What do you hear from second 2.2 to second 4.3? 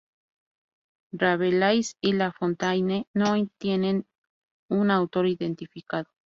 Fontaine no tienen